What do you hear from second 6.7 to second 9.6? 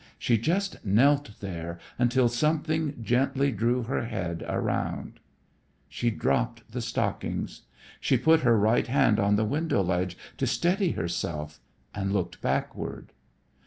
the stockings. She put her right hand on the